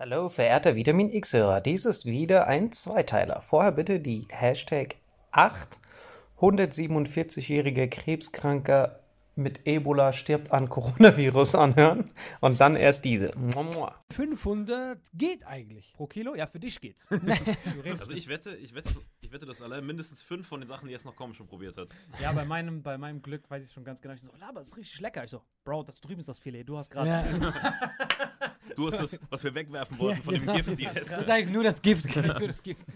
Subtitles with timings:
[0.00, 1.60] Hallo, verehrter Vitamin X-Hörer.
[1.60, 3.42] Dies ist wieder ein Zweiteiler.
[3.42, 4.94] Vorher bitte die Hashtag
[5.32, 5.80] 8
[6.38, 9.00] 147-jährige Krebskranker
[9.34, 13.32] mit Ebola stirbt an Coronavirus anhören und dann erst diese.
[13.36, 13.94] Mua, mua.
[14.10, 15.92] 500 geht eigentlich.
[15.94, 16.36] Pro Kilo?
[16.36, 17.08] Ja, für dich geht's.
[17.98, 20.92] Also ich wette, ich wette, ich wette, dass allein mindestens fünf von den Sachen, die
[20.92, 21.88] jetzt noch kommen, schon probiert hat.
[22.22, 24.14] ja, bei meinem, bei meinem Glück weiß ich schon ganz genau.
[24.14, 25.24] Ich so, Laber, das ist richtig lecker.
[25.24, 26.62] Ich so, Bro, das drüben ist das Filet.
[26.62, 27.08] Du hast gerade.
[27.08, 27.24] Ja.
[28.78, 30.54] Du hast das, was wir wegwerfen wollten von dem genau.
[30.54, 31.20] Gift, die Das Reste.
[31.20, 32.04] ist eigentlich nur das Gift.
[32.38, 32.86] Nur das Gift.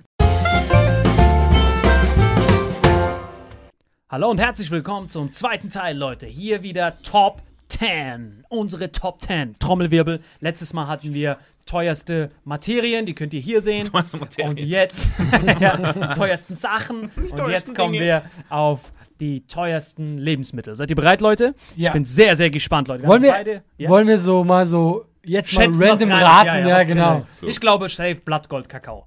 [4.08, 6.26] Hallo und herzlich willkommen zum zweiten Teil, Leute.
[6.26, 8.44] Hier wieder Top 10.
[8.48, 9.58] Unsere Top 10.
[9.58, 10.20] Trommelwirbel.
[10.38, 13.82] Letztes Mal hatten wir teuerste Materien, die könnt ihr hier sehen.
[13.82, 14.50] Teuerste Materien.
[14.50, 15.08] Und jetzt
[15.58, 17.10] ja, teuersten Sachen.
[17.16, 18.04] Und teuersten jetzt kommen Dinge.
[18.04, 20.76] wir auf die teuersten Lebensmittel.
[20.76, 21.56] Seid ihr bereit, Leute?
[21.76, 21.92] Ich Ja.
[21.92, 23.02] bin sehr, sehr gespannt, Leute.
[23.02, 23.88] Wir Wollen wir, beide, ja?
[23.88, 26.68] wollen wir so mal so jetzt mal Schätzen, random rein- raten?
[26.68, 27.08] Ja, was genau.
[27.12, 29.06] rein- Ich glaube, safe Blattgold Kakao.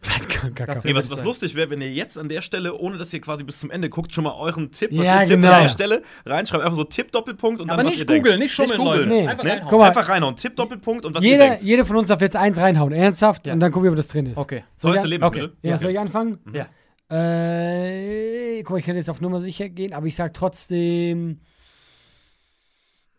[0.00, 0.66] Kakao.
[0.66, 3.20] Das Ey, was, was lustig wäre, wenn ihr jetzt an der Stelle, ohne dass ihr
[3.20, 5.52] quasi bis zum Ende guckt, schon mal euren Tipp, was Ja, ihr tippt genau.
[5.54, 6.62] an der Stelle reinschreibt.
[6.62, 8.24] Einfach so Tipp Doppelpunkt und Aber dann was nicht ihr denkt.
[8.24, 9.02] googeln, nicht schummeln, Leute.
[9.04, 9.22] googeln.
[9.24, 9.28] Nee.
[9.28, 9.50] Einfach Ne?
[9.50, 9.82] reinhauen.
[9.82, 10.36] Einfach reinhauen.
[10.36, 11.62] Tipp Doppelpunkt und was ihr Jeder, denkt.
[11.64, 13.52] jeder von uns darf jetzt eins reinhauen, ernsthaft, Ja.
[13.54, 14.38] und dann gucken wir, ob das drin ist.
[14.38, 14.62] Okay.
[14.76, 15.56] Soll ich, an- Lebensmittel.
[15.62, 16.38] ja, soll ich anfangen?
[16.52, 16.66] Ja.
[17.10, 21.40] Äh, guck mal, ich könnte jetzt auf Nummer sicher gehen, aber ich sag trotzdem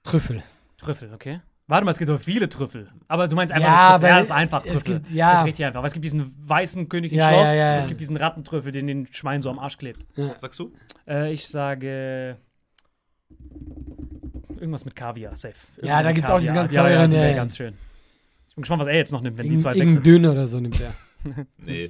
[0.04, 0.44] Trüffel.
[0.78, 1.42] Trüffel, okay.
[1.70, 2.90] Warte mal, es gibt doch viele Trüffel.
[3.08, 3.96] Aber du meinst einfach Ja, nur Trüffel.
[3.96, 4.94] aber Ja, ist einfach es Trüffel.
[4.96, 5.32] gibt- ja.
[5.32, 5.78] Das ist richtig einfach.
[5.78, 7.80] Aber es gibt diesen weißen König im Ja, Schloss ja, ja, und ja.
[7.82, 10.08] es gibt diesen Rattentrüffel, den den Schwein so am Arsch klebt.
[10.40, 10.74] Sagst du?
[11.08, 12.38] Äh, ich sage
[14.56, 15.56] irgendwas mit Kaviar, safe.
[15.82, 16.64] Ja, da Irgendwas gibt's mit auch diese Kaviar.
[16.64, 17.36] ganz ja, ja, teuren, ja, wäre ja.
[17.36, 17.74] ganz schön.
[18.50, 20.04] Ich bin gespannt, was er jetzt noch nimmt, wenn die Irgend- zwei wechseln.
[20.04, 20.94] Döner oder so nimmt er.
[21.58, 21.88] Nee.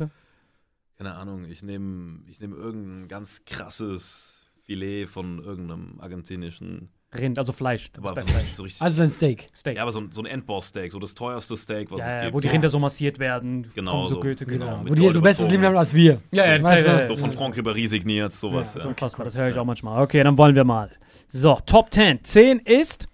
[0.98, 1.46] Keine Ahnung.
[1.46, 6.90] Ich nehme ich nehm irgendein ganz krasses Filet von irgendeinem argentinischen.
[7.18, 7.92] Rind, also Fleisch.
[7.92, 8.42] Das Aber ist so Fleisch.
[8.44, 9.50] richtig, so richtig Also ein Steak.
[9.56, 9.78] Steak.
[9.78, 12.22] ja, aber so, ein- so ein Endboss-Steak, so das teuerste Steak, was ja, es ja,
[12.24, 12.34] gibt.
[12.36, 13.68] wo die Rinder so massiert werden.
[13.74, 14.20] Genau, so, so.
[14.20, 14.78] Goethe, Genau.
[14.80, 14.90] genau.
[14.92, 16.22] Wo die so bestes Leben haben als wir.
[16.32, 17.36] Ja, ja, das Weißt ja, ja, So von ja.
[17.36, 18.74] Franck Ribéry signiert, sowas.
[18.74, 18.90] Das ist Ja.
[18.90, 20.04] unfassbar, das höre ich auch manchmal.
[20.04, 20.92] Okay, dann wollen wir mal.
[21.28, 22.24] So, Top 10.
[22.24, 23.08] 10 ist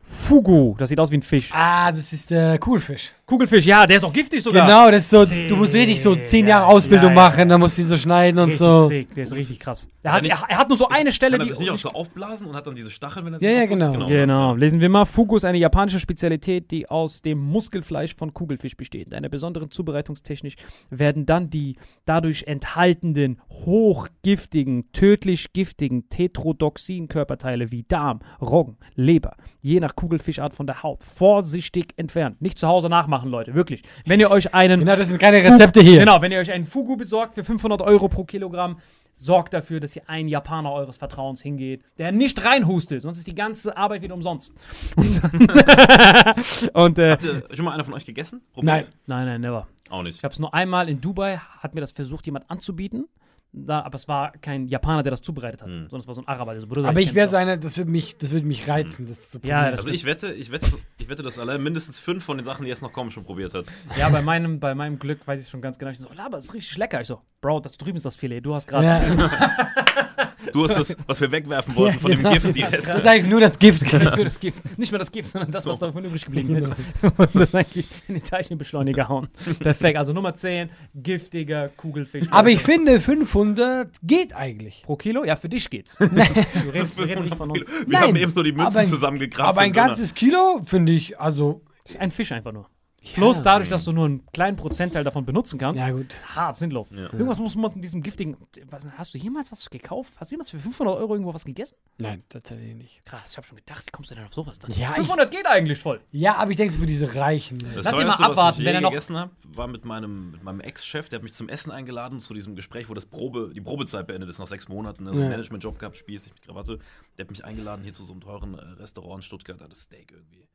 [0.00, 0.74] Fugu.
[0.78, 1.50] Das sieht aus wie ein Fisch.
[1.52, 3.12] Ah, das ist der Kugelfisch.
[3.26, 4.64] Kugelfisch, ja, der ist auch giftig sogar.
[4.66, 7.48] Genau, das ist so, du musst richtig so zehn Jahre Ja, Ausbildung ja, ja, machen,
[7.48, 8.86] dann musst du ihn so schneiden und Richtig so.
[8.86, 9.88] sick, der ist richtig krass.
[10.04, 11.50] Er hat, er, er hat nur so eine Stelle, Kann er die.
[11.50, 13.64] das nicht auch so aufblasen und hat dann diese Stacheln, wenn er Ja, sich ja,
[13.64, 13.92] aufpustet?
[13.94, 14.06] genau.
[14.06, 15.06] Genau, lesen wir mal.
[15.06, 19.08] Fugu ist eine japanische Spezialität, die aus dem Muskelfleisch von Kugelfisch besteht.
[19.08, 20.54] In einer besonderen Zubereitungstechnik
[20.90, 21.74] werden dann die
[22.04, 30.84] dadurch enthaltenen hochgiftigen, tödlich giftigen Tetrodoxin-Körperteile wie Darm, Roggen, Leber, je nach Kugelfischart von der
[30.84, 32.40] Haut, vorsichtig entfernt.
[32.40, 33.82] Nicht zu Hause nachmachen, Leute, wirklich.
[34.04, 36.00] Wenn ihr euch einen Genau, das sind keine Rezepte hier.
[36.00, 38.78] Genau, wenn ihr euch einen Fugu besorgt für 500 Euro pro Kilogramm,
[39.12, 43.34] sorgt dafür, dass ihr einen Japaner eures Vertrauens hingeht, der nicht reinhustet, sonst ist die
[43.34, 44.54] ganze Arbeit wieder umsonst.
[44.96, 45.20] Und,
[46.74, 48.42] und äh, Habt ihr schon mal einer von euch gegessen?
[48.56, 48.84] Nein.
[49.06, 49.66] nein, nein, never.
[49.88, 50.18] Auch nicht.
[50.18, 53.08] Ich habe es nur einmal in Dubai, hat mir das versucht, jemand anzubieten.
[53.58, 56.28] Da, aber es war kein Japaner, der das zubereitet hat, sondern es war so ein
[56.28, 56.52] Araber.
[56.52, 58.68] Der so, Bruder, Aber ich wäre das so einer, das würde mich, das würde mich
[58.68, 59.70] reizen, das zu Ja, probieren.
[59.70, 60.66] das Also ich wette, ich wette,
[60.98, 63.54] ich wette, dass allein mindestens fünf von den Sachen, die jetzt noch kommen, schon probiert
[63.54, 63.64] hat.
[63.98, 65.90] Ja, bei meinem, bei meinem Glück weiß ich schon ganz genau.
[65.90, 67.00] Ich so, Laber, das ist richtig lecker.
[67.00, 68.42] Ich so, Bro, das drüben ist das Filet.
[68.42, 68.84] Du hast gerade.
[68.86, 69.00] ja.
[70.56, 72.32] Du hast das, was wir wegwerfen wollten von dem genau.
[72.32, 73.92] Gift, die Das ist eigentlich nur das Gift.
[74.16, 74.62] Nur das Gift.
[74.78, 76.72] Nicht mehr das Gift, sondern das, was davon übrig geblieben ist.
[77.16, 79.28] Und das eigentlich in den Teilchenbeschleuniger hauen.
[79.58, 79.98] Perfekt.
[79.98, 82.26] Also Nummer 10, giftiger Kugelfisch.
[82.30, 84.82] Aber ich finde, 500 geht eigentlich.
[84.84, 85.24] Pro Kilo?
[85.24, 85.96] Ja, für dich geht's.
[85.96, 87.68] Du redest, redest nicht von uns.
[87.68, 89.48] Wir Nein, haben eben so die Münzen zusammengekramt.
[89.48, 91.62] Aber ein ganzes Kilo finde ich, also.
[91.84, 92.66] Ist ein Fisch einfach nur.
[93.14, 96.12] Bloß dadurch, dass du nur einen kleinen Prozentteil davon benutzen kannst, Ja, gut.
[96.12, 96.90] ist hart sinnlos.
[96.92, 98.36] Irgendwas muss man mit diesem giftigen.
[98.70, 100.12] Was, hast du jemals was gekauft?
[100.16, 101.76] Hast du jemals für 500 Euro irgendwo was gegessen?
[101.98, 103.04] Nein, tatsächlich nicht.
[103.04, 104.70] Krass, ich habe schon gedacht, wie kommst du denn auf sowas dann?
[104.72, 106.00] Ja, ich- 500 geht eigentlich voll.
[106.10, 107.58] Ja, aber ich denke so für diese Reichen.
[107.74, 110.32] Das Lass ihn mal abwarten, was ich wenn er noch- gegessen habe, war mit meinem,
[110.32, 113.52] mit meinem Ex-Chef, der hat mich zum Essen eingeladen, zu diesem Gespräch, wo das Probe,
[113.54, 115.28] die Probezeit beendet ist nach sechs Monaten, so einen Ja.
[115.28, 116.78] Managementjob gehabt, spießig mit Krawatte.
[117.16, 119.70] Der hat mich eingeladen hier zu so einem teuren äh, Restaurant in Stuttgart, da hat
[119.72, 120.46] das Steak irgendwie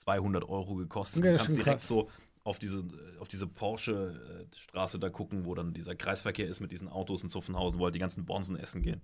[0.00, 1.24] 200 Euro gekostet.
[1.24, 1.88] Ja, du ist kannst direkt krass.
[1.88, 2.10] so
[2.42, 6.88] auf diese, äh, auf diese Porsche-Straße da gucken, wo dann dieser Kreisverkehr ist mit diesen
[6.88, 9.02] Autos in Zuffenhausen, wo halt die ganzen Bonzen essen gehen.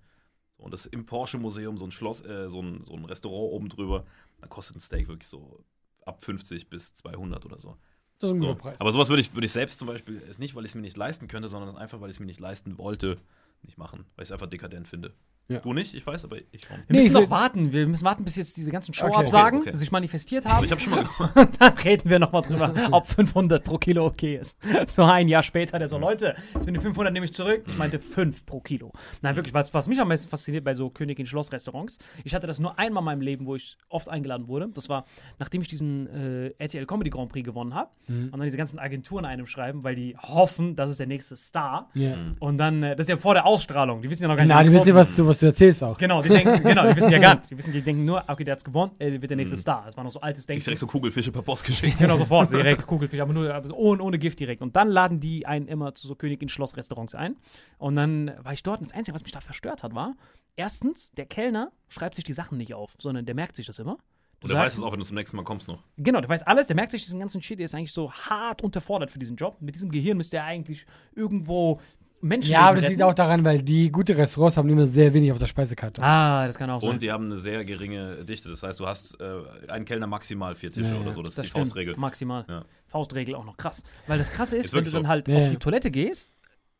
[0.56, 4.04] Und das im Porsche-Museum, so ein Schloss, äh, so, ein, so ein Restaurant oben drüber,
[4.40, 5.62] da kostet ein Steak wirklich so
[6.06, 7.76] ab 50 bis 200 oder so.
[8.18, 8.46] Das ist ein So.
[8.46, 8.80] guter Preis.
[8.80, 10.80] Aber sowas würde ich, würde ich selbst zum Beispiel, ist nicht, weil ich es mir
[10.80, 13.16] nicht leisten könnte, sondern einfach, weil ich es mir nicht leisten wollte,
[13.62, 14.06] nicht machen.
[14.16, 15.12] Weil ich es einfach dekadent finde.
[15.48, 15.60] Ja.
[15.60, 16.76] Du nicht, ich weiß, aber ich schon.
[16.76, 17.72] Wir Nee, müssen noch warten.
[17.72, 18.92] Wir müssen warten, bis jetzt diese ganzen.
[18.94, 19.78] Show-Absagen Okay, okay.
[19.78, 20.64] sich manifestiert Aber haben.
[20.64, 21.02] ich habe schon mal
[21.34, 24.56] gesagt, Dann reden wir nochmal drüber, ob 500 pro Kilo okay ist.
[24.86, 27.64] So ein Jahr später, der so, Leute, jetzt bin ich 500 nehme ich zurück.
[27.68, 28.92] Ich meinte 5 pro Kilo.
[29.22, 32.78] Nein, wirklich, was, was mich am meisten fasziniert bei so Königin-Schloss-Restaurants, ich hatte das nur
[32.78, 34.68] einmal in meinem Leben, wo ich oft eingeladen wurde.
[34.74, 35.04] Das war,
[35.38, 39.24] nachdem ich diesen äh, RTL Comedy Grand Prix gewonnen habe und dann diese ganzen Agenturen
[39.24, 41.90] einem schreiben, weil die hoffen, das ist der nächste Star.
[41.94, 42.14] Ja.
[42.38, 44.54] Und dann, äh, das ist ja vor der Ausstrahlung, die wissen ja noch gar nicht,
[44.54, 45.96] Na, die wissen ja, was du, was du erzählst auch.
[45.98, 47.50] Genau, die denken, genau, die wissen ja gar nicht.
[47.50, 49.84] Die wissen, die denken nur, okay, der hat's gewonnen, er wird der nächste Star.
[49.86, 50.64] Das war noch so altes ich Denken.
[50.64, 51.98] direkt so Kugelfische per Post geschickt.
[51.98, 54.62] Genau, sofort, direkt Kugelfisch, aber nur aber so ohne, ohne Gift direkt.
[54.62, 57.36] Und dann laden die einen immer zu so Königin-Schloss-Restaurants ein.
[57.78, 60.14] Und dann war ich dort und das Einzige, was mich da verstört hat, war,
[60.56, 63.96] erstens, der Kellner schreibt sich die Sachen nicht auf, sondern der merkt sich das immer.
[64.40, 65.82] Du Und er weiß sagst- es auch, wenn du zum nächsten Mal kommst noch.
[65.96, 68.62] Genau, der weiß alles, der merkt sich diesen ganzen Shit, der ist eigentlich so hart
[68.62, 69.56] unterfordert für diesen Job.
[69.60, 70.84] Mit diesem Gehirn müsste er eigentlich
[71.14, 71.80] irgendwo
[72.20, 75.30] Menschen Ja, aber das liegt auch daran, weil die gute Restaurants haben immer sehr wenig
[75.32, 76.02] auf der Speisekarte.
[76.02, 76.90] Ah, das kann auch sein.
[76.90, 78.48] Und die haben eine sehr geringe Dichte.
[78.48, 81.22] Das heißt, du hast äh, einen Kellner maximal vier Tische Ja, oder so.
[81.22, 81.96] Das, Das ist die stimmt, Faustregel.
[81.96, 82.44] Maximal.
[82.48, 82.64] Ja.
[82.86, 83.82] Faustregel auch noch krass.
[84.06, 85.08] Weil das Krasse ist, Ist wenn du wirklich dann so.
[85.08, 86.32] halt Ja, auf die Toilette gehst,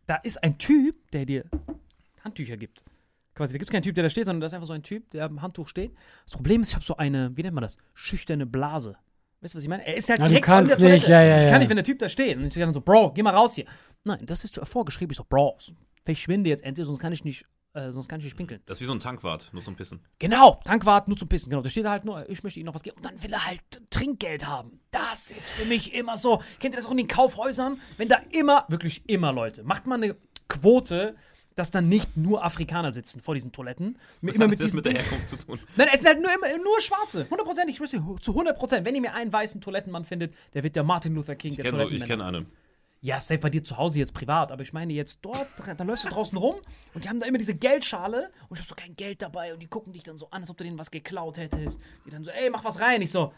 [0.06, 1.44] da ist ein Typ, der dir
[2.25, 2.84] Handtücher gibt.
[3.34, 4.82] Quasi, da gibt es keinen Typ, der da steht, sondern da ist einfach so ein
[4.82, 5.92] Typ, der am Handtuch steht.
[6.25, 7.76] Das Problem ist, ich habe so eine, wie nennt man das?
[7.92, 8.96] Schüchterne Blase.
[9.40, 9.86] Weißt du, was ich meine?
[9.86, 11.68] Er ist halt Ja, du direkt kannst an der nicht, ja, ja, Ich kann nicht,
[11.68, 12.36] wenn der Typ da steht.
[12.36, 13.66] Und ich dann so, Bro, geh mal raus hier.
[14.04, 15.10] Nein, das ist vorgeschrieben.
[15.10, 15.58] Ich so, Bro,
[16.04, 18.62] verschwinde jetzt endlich, sonst kann ich nicht, äh, sonst kann ich nicht pinkeln.
[18.66, 20.00] Das ist wie so ein Tankwart, nur zum Pissen.
[20.18, 21.50] Genau, Tankwart nur zum Pissen.
[21.50, 22.96] Genau, da steht halt nur, ich möchte Ihnen noch was geben.
[22.96, 24.80] Und dann will er halt Trinkgeld haben.
[24.90, 26.40] Das ist für mich immer so.
[26.60, 27.80] Kennt ihr das auch in den Kaufhäusern?
[27.98, 30.16] Wenn da immer, wirklich immer Leute, macht man eine
[30.48, 31.16] Quote,
[31.56, 33.98] dass dann nicht nur Afrikaner sitzen vor diesen Toiletten.
[34.20, 35.58] Was immer hat mit das mit der Herkunft zu tun?
[35.75, 37.26] Nein, es sind halt nur, immer, nur Schwarze.
[37.28, 38.84] Hundertprozentig, ich wüsste, zu 100 Prozent.
[38.84, 41.64] Wenn ihr mir einen weißen Toilettenmann findet, der wird der Martin Luther King Ich der
[41.64, 42.46] kenne so, ich kenne einen.
[43.00, 45.46] Ja, safe bei dir zu Hause jetzt privat, aber ich meine jetzt dort,
[45.76, 46.56] dann läufst du draußen rum
[46.94, 49.60] und die haben da immer diese Geldschale und ich hab so kein Geld dabei und
[49.60, 51.78] die gucken dich dann so an, als ob du denen was geklaut hättest.
[52.04, 53.02] Die dann so, ey, mach was rein.
[53.02, 53.32] Ich so,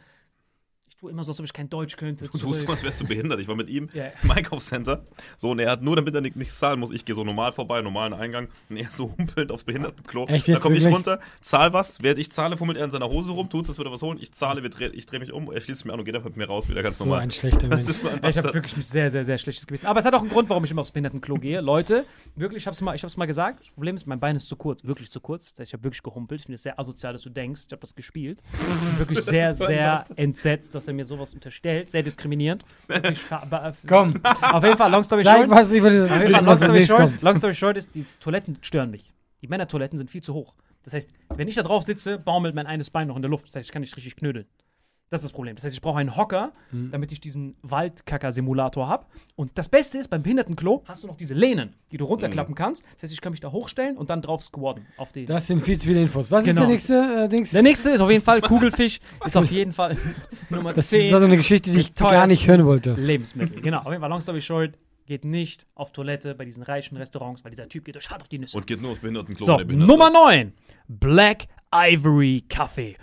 [0.98, 2.24] tue immer so, als ob ich kein Deutsch könnte.
[2.24, 3.38] Du tust so, als wärst du behindert.
[3.40, 4.06] Ich war mit ihm Ja.
[4.22, 5.04] im Einkaufscenter.
[5.36, 7.52] So, und er hat nur, damit er nicht- nichts zahlen muss, ich gehe so normal
[7.52, 8.48] vorbei, normalen Eingang.
[8.68, 10.26] Und er so humpelnd aufs Behindertenklo.
[10.26, 12.02] Echt Da komme ich runter, zahl was.
[12.02, 14.18] Während ich zahle, fummelt er in seiner Hose rum, tut, als würde er was holen.
[14.20, 16.28] Ich zahle, wir dreh, ich drehe mich um, er schließt mich an und geht einfach
[16.30, 17.20] mit mir raus, wieder ganz So normal.
[17.22, 17.88] ein schlechter Mensch.
[17.88, 19.86] ist so ein ich habe wirklich ein sehr, sehr, sehr schlechtes Gewissen.
[19.86, 21.60] Aber es hat auch einen Grund, warum ich immer aufs Behindertenklo gehe.
[21.60, 23.60] Leute, wirklich, ich habe es mal, ich hab's mal gesagt.
[23.60, 25.52] Das Problem ist, mein Bein ist zu kurz, wirklich zu kurz.
[25.54, 26.40] Das heißt, ich habe wirklich gehumpelt.
[26.40, 27.62] Ich finde es sehr asozial, dass du denkst.
[27.66, 28.42] Ich habe das gespielt.
[28.52, 28.58] Ich
[28.90, 31.90] bin wirklich sehr, sehr entsetzt, dass er mir sowas unterstellt.
[31.90, 32.64] Sehr diskriminierend.
[33.30, 35.50] Aber- Komm, Auf jeden Fall, long story sag short.
[35.50, 38.58] was, ich würde Auf jeden Fall, long story, short, long story short ist, die Toiletten
[38.62, 39.12] stören mich.
[39.42, 40.54] Die Männertoiletten sind viel zu hoch.
[40.82, 43.46] Das heißt, wenn ich da drauf sitze, baumelt mein eines Bein noch in der Luft.
[43.46, 44.46] Das heißt, ich kann nicht richtig knödeln.
[45.10, 45.56] Das ist das Problem.
[45.56, 46.90] Das heißt, ich brauche einen Hocker, Hm.
[46.90, 49.06] damit ich diesen Waldkacker-Simulator habe.
[49.36, 52.84] Und das Beste ist, beim Behindertenklo hast du noch diese Lehnen, die du runterklappen kannst.
[52.94, 54.86] Das heißt, ich kann mich da hochstellen und dann drauf squatten.
[54.96, 56.30] Auf die Das sind viel zu viele Infos.
[56.30, 56.60] Was Genau.
[56.70, 57.50] ist der nächste äh, Dings?
[57.52, 59.00] der nächste ist auf jeden Fall Kugelfisch.
[59.26, 59.96] ist auf jeden Fall
[60.50, 61.12] Nummer das 10.
[61.12, 62.94] war so eine Geschichte, die ich gar nicht hören wollte.
[62.94, 63.60] Lebensmittel.
[63.68, 64.72] Genau, auf jeden Fall, long story short,
[65.06, 68.28] geht nicht auf Toilette bei diesen reichen Restaurants, weil dieser Typ geht euch hart auf
[68.28, 68.56] die Nüsse.
[68.56, 70.12] Und geht nur aufs Behindertenklo, So, er Nummer ist.
[70.14, 70.52] 9.
[70.88, 72.96] Black Ivory Kaffee.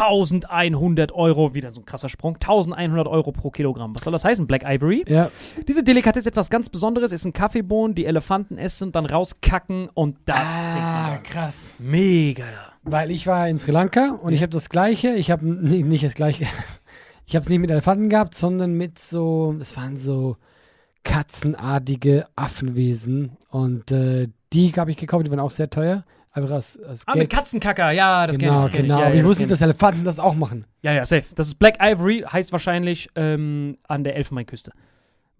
[0.00, 3.94] 1100 Euro, wieder so ein krasser Sprung, 1100 Euro pro Kilogramm.
[3.94, 5.04] Was soll das heißen, Black Ivory?
[5.08, 5.30] Ja,
[5.66, 10.16] Diese Delikatesse ist etwas ganz Besonderes, ist ein Kaffeebohnen, die Elefanten essen, dann rauskacken und
[10.26, 11.76] das ah, krass.
[11.78, 12.44] Mega.
[12.82, 15.14] Weil ich war in Sri Lanka und ich habe das Gleiche.
[15.14, 16.46] Ich habe nee, nicht das Gleiche.
[17.30, 20.38] Ich habe es nicht mit Elefanten gehabt, sondern mit so, das waren so
[21.04, 25.26] katzenartige Affenwesen und äh, die habe ich gekauft.
[25.26, 26.04] Die waren auch sehr teuer.
[26.30, 28.72] Einfach als, als Ah, mit Katzenkacker, ja, das genau, kenn ich.
[28.82, 28.84] Genau.
[28.84, 29.00] ich.
[29.00, 30.66] Ja, Aber ja, ich wusste, dass Elefanten das auch machen.
[30.82, 31.24] Ja, ja, safe.
[31.34, 34.72] Das ist Black Ivory, heißt wahrscheinlich ähm, an der Elfenbeinküste.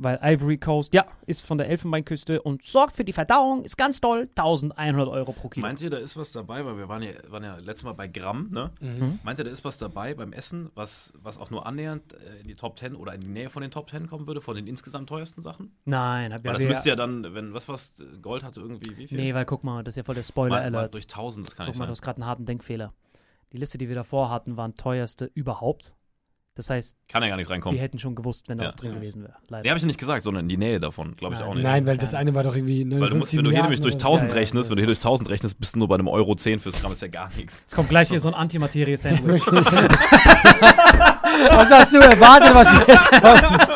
[0.00, 4.00] Weil Ivory Coast, ja, ist von der Elfenbeinküste und sorgt für die Verdauung, ist ganz
[4.00, 4.28] toll.
[4.36, 5.66] 1100 Euro pro Kilo.
[5.66, 8.06] Meint ihr, da ist was dabei, weil wir waren ja, waren ja letztes Mal bei
[8.06, 8.70] Gramm, ne?
[8.80, 9.18] Mhm.
[9.24, 12.46] Meint ihr, da ist was dabei beim Essen, was, was auch nur annähernd äh, in
[12.46, 14.68] die Top 10 oder in die Nähe von den Top 10 kommen würde, von den
[14.68, 15.72] insgesamt teuersten Sachen?
[15.84, 19.08] Nein, hab Weil das wir- müsste ja dann, wenn, was was, Gold hatte irgendwie, wie
[19.08, 19.18] viel?
[19.18, 20.72] Nee, weil guck mal, das ist ja voll der mal, Spoiler-Alert.
[20.72, 21.88] mal durch 1000, das kann Guck nicht mal, sein.
[21.88, 22.92] du hast gerade einen harten Denkfehler.
[23.52, 25.96] Die Liste, die wir davor hatten, waren teuerste überhaupt.
[26.58, 27.78] Das heißt, Kann ja gar nicht wir reinkommen.
[27.78, 28.68] hätten schon gewusst, wenn da Ja.
[28.70, 29.34] was drin gewesen wäre.
[29.46, 29.62] Leider.
[29.62, 31.48] Nee, habe ich nicht gesagt, sondern in die Nähe davon, glaube ich Nein.
[31.48, 31.62] auch nicht.
[31.62, 33.80] Nein, weil das eine war doch irgendwie 59 Weil du musst, wenn du hier nämlich
[33.80, 35.78] durch Milliarden oder 1000 Ja, ja, rechnest, wenn du hier durch 1000 rechnest, bist du
[35.78, 37.62] nur bei einem Euro 10 fürs Gramm, ist ja gar nichts.
[37.64, 39.44] Es kommt gleich hier so ein Antimaterie-Sandwich.
[41.50, 43.68] Was hast du erwartet, was jetzt kommt?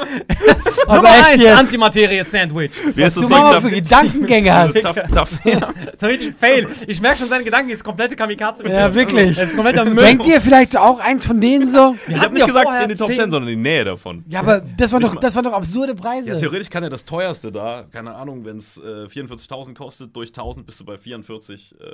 [0.87, 1.59] Nummer Aber echt 1, jetzt.
[1.59, 2.71] Antimaterie-Sandwich.
[2.95, 4.77] Wie ist Du das Mama so für Gedankengänge Das hast.
[4.77, 5.45] ist tough, tough.
[5.45, 5.61] Ja.
[5.61, 6.67] Das ist richtig fail.
[6.87, 8.67] Ich merke schon seine Gedanken, ist komplette Kamikaze.
[8.69, 9.37] Ja, wirklich.
[9.37, 10.03] Das ist kompletter Müll.
[10.05, 11.95] Denkt ihr vielleicht auch eins von denen so?
[12.07, 13.57] Wir Ich habe hatten nicht ja gesagt vorher in die Top 10, 10 sondern in
[13.59, 14.25] die Nähe davon.
[14.29, 16.31] Ja, aber das waren doch, das waren doch absurde Preise.
[16.31, 20.31] Ja, theoretisch kann ja das teuerste da, keine Ahnung, wenn es äh, 44.000 kostet, durch
[20.31, 21.75] 1000 bist du bei 44.
[21.81, 21.85] Äh,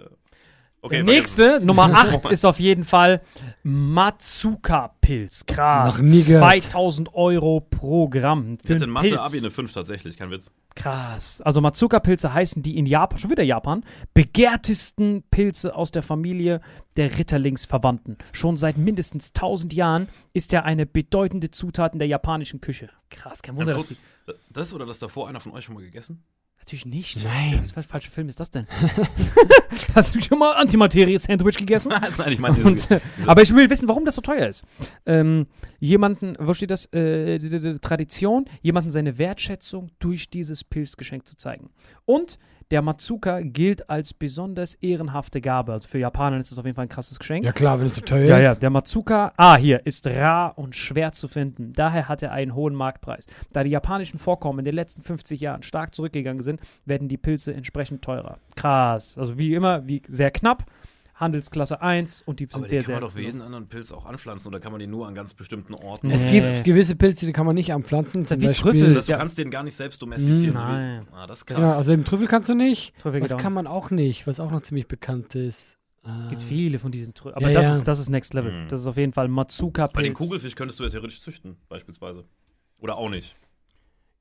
[0.82, 3.20] okay, Der nächste, Nummer 8, ist auf jeden Fall
[3.62, 5.46] Matsuka-Pilz.
[5.46, 5.98] Krass.
[5.98, 6.62] Noch nie gehört.
[6.62, 8.58] 2000 Euro pro Gramm.
[8.62, 9.20] Ich hatte in Mathe Pilz.
[9.20, 10.50] Abi eine 5 tatsächlich, kein Witz.
[10.74, 11.40] Krass.
[11.40, 16.60] Also Matsuka-Pilze heißen die in Japan, schon wieder Japan, begehrtesten Pilze aus der Familie
[16.96, 18.18] der Ritterlingsverwandten.
[18.32, 22.90] Schon seit mindestens 1000 Jahren ist er eine bedeutende Zutat in der japanischen Küche.
[23.10, 25.74] Krass, kein Ganz Wunder, dass kurz, die, das oder das davor einer von euch schon
[25.74, 26.22] mal gegessen?
[26.68, 27.24] Natürlich nicht.
[27.24, 27.60] Nein.
[27.60, 28.66] Was für ein falscher Film ist das denn?
[29.94, 31.88] Hast du schon mal Antimaterie-Sandwich gegessen?
[31.88, 34.62] Nein, ich meine, Und, äh, aber ich will wissen, warum das so teuer ist.
[35.06, 35.46] Ähm,
[35.80, 36.84] jemanden, wo steht das?
[36.92, 41.70] Äh, Tradition, jemanden seine Wertschätzung durch dieses Pilzgeschenk zu zeigen.
[42.04, 42.38] Und
[42.70, 45.72] der Matsuka gilt als besonders ehrenhafte Gabe.
[45.72, 47.44] Also für Japaner ist das auf jeden Fall ein krasses Geschenk.
[47.44, 48.44] Ja klar, wenn es so teuer Ja, ist.
[48.44, 51.72] ja, der Matsuka, ah, hier, ist rar und schwer zu finden.
[51.72, 53.26] Daher hat er einen hohen Marktpreis.
[53.52, 57.54] Da die japanischen Vorkommen in den letzten 50 Jahren stark zurückgegangen sind, werden die Pilze
[57.54, 58.38] entsprechend teurer.
[58.56, 59.16] Krass.
[59.16, 60.64] Also wie immer, wie sehr knapp.
[61.18, 63.00] Handelsklasse 1 und die sind aber sehr, den kann sehr.
[63.00, 65.74] man doch jeden anderen Pilz auch anpflanzen oder kann man den nur an ganz bestimmten
[65.74, 66.10] Orten?
[66.10, 66.40] Es Nee.
[66.40, 68.22] gibt gewisse Pilze, die kann man nicht anpflanzen.
[68.22, 68.72] Das Zum wie Beispiel.
[68.72, 68.86] Trüffel.
[68.88, 69.18] Das heißt, du Ja.
[69.18, 70.52] kannst den gar nicht selbst domestizieren.
[70.56, 71.08] so wie- Nein.
[71.12, 71.56] Ah, das ist krass.
[71.58, 72.96] Genau, also im Trüffel kannst du nicht.
[72.98, 73.36] Trüffel auch.
[73.36, 75.76] kann man auch nicht, was auch noch ziemlich bekannt ist.
[76.04, 77.34] Es gibt Äh, viele von diesen Trüffeln.
[77.34, 77.74] Aber Ja, das, ja.
[77.74, 78.52] Ist, das ist Next Level.
[78.52, 78.68] Mhm.
[78.68, 79.92] Das ist auf jeden Fall Matsuka-Pilz.
[79.94, 82.24] Bei den Kugelfisch könntest du ja theoretisch züchten, beispielsweise.
[82.80, 83.34] Oder auch nicht.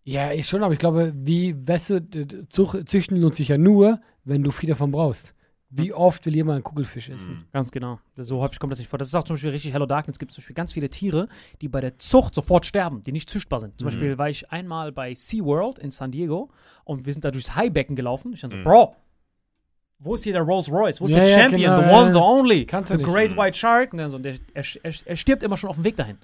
[0.04, 4.42] Ja, ich schon, aber ich glaube, wie, weißt du, züchten lohnt sich ja nur, wenn
[4.44, 5.34] du viel davon brauchst.
[5.70, 7.36] Wie oft will jemand einen Kugelfisch essen?
[7.36, 7.46] Mhm.
[7.52, 8.00] Ganz genau.
[8.16, 8.98] So häufig kommt das nicht vor.
[9.00, 10.16] Das ist auch zum Beispiel richtig Hello Darkness.
[10.16, 11.28] Es gibt zum Beispiel ganz viele Tiere,
[11.62, 13.78] die bei der Zucht sofort sterben, die nicht züchtbar sind.
[13.78, 13.90] Zum Mhm.
[13.90, 16.50] Beispiel war ich einmal bei SeaWorld in San Diego
[16.86, 18.32] und wir sind da durchs Haibecken gelaufen.
[18.34, 18.64] Ich dachte, Mhm.
[18.64, 18.96] Bro,
[20.00, 21.02] wo ist hier der Rolls Royce?
[21.02, 21.62] Wo ist Ja, der ja, Champion?
[21.76, 22.66] genau, the one, the only.
[22.66, 22.98] Kannst the.
[23.04, 23.38] Great Mhm.
[23.38, 23.92] White Shark.
[23.94, 26.18] Und so, und der, er, er, er stirbt immer schon auf dem Weg dahin.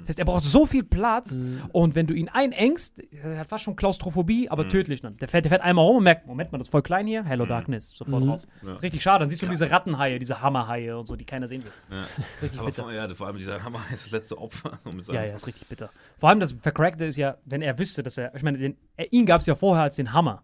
[0.00, 1.38] Das heißt, er braucht so viel Platz
[1.72, 5.16] und wenn du ihn einengst, er hat fast schon Klaustrophobie, aber tödlich dann.
[5.16, 7.24] Der fährt, der fährt einmal rum und merkt, Moment mal, das ist voll klein hier,
[7.24, 8.46] Hello Darkness, sofort raus.
[8.62, 9.20] Das ist richtig schade.
[9.20, 11.72] Dann siehst du diese Rattenhaie, diese Hammerhaie und so, die keiner sehen will.
[11.90, 12.04] Ja.
[12.42, 12.82] Richtig Aber bitter.
[12.82, 14.78] vor, ja, vor allem dieser Hammer ist das letzte Opfer.
[15.00, 15.90] So Ja, ja, ist richtig bitter.
[16.16, 19.12] Vor allem das Vercrackte ist ja, wenn er wüsste, dass er, ich meine, den, er,
[19.12, 20.42] ihn gab es ja vorher als den Hammer.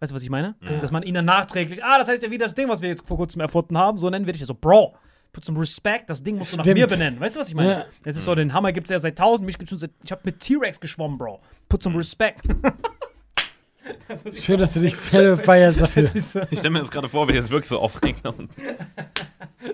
[0.00, 0.56] Weißt du, was ich meine?
[0.80, 3.06] Dass man ihn dann nachträglich, ah, das heißt ja wie das Ding, was wir jetzt
[3.06, 4.42] vor kurzem erfunden haben, so nennen wir dich.
[4.42, 4.94] Also, Bro,
[5.32, 6.78] put some respect, das Ding musst du nach Stimmt.
[6.78, 7.20] mir benennen.
[7.20, 7.70] Weißt du, was ich meine?
[7.70, 7.84] Ja.
[8.02, 10.10] Das ist so, den Hammer gibt es ja seit tausend, mich gibt's schon seit, ich
[10.12, 11.40] habe mit T-Rex geschwommen, Bro.
[11.68, 12.42] Put some respect.
[14.38, 16.02] Schön, dass du dich selber feierst dafür.
[16.02, 16.40] Das so.
[16.50, 18.20] Ich stelle mir das gerade vor, wie jetzt wirklich so aufregt.